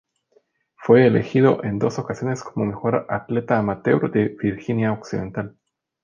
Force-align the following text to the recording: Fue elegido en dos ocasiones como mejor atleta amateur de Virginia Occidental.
Fue 0.77 1.05
elegido 1.05 1.63
en 1.63 1.77
dos 1.77 1.99
ocasiones 1.99 2.41
como 2.43 2.65
mejor 2.65 3.05
atleta 3.07 3.59
amateur 3.59 4.09
de 4.11 4.29
Virginia 4.29 4.93
Occidental. 4.93 5.55